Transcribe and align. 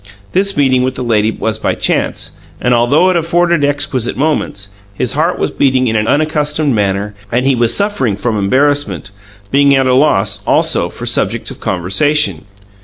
This 0.31 0.57
meeting 0.57 0.81
with 0.81 0.95
the 0.95 1.03
lady 1.03 1.29
was 1.29 1.59
by 1.59 1.75
chance, 1.75 2.31
and, 2.59 2.73
although 2.73 3.11
it 3.11 3.15
afforded 3.15 3.63
exquisite 3.63 4.17
moments, 4.17 4.69
his 4.95 5.13
heart 5.13 5.37
was 5.37 5.51
beating 5.51 5.85
in 5.85 5.95
an 5.95 6.07
unaccustomed 6.07 6.73
manner, 6.73 7.13
and 7.31 7.45
he 7.45 7.53
was 7.53 7.75
suffering 7.77 8.15
from 8.15 8.35
embarrassment, 8.35 9.11
being 9.51 9.75
at 9.75 9.85
a 9.85 9.93
loss, 9.93 10.41
also, 10.47 10.89
for 10.89 11.05
subjects 11.05 11.51
of 11.51 11.59
conversation. 11.59 12.45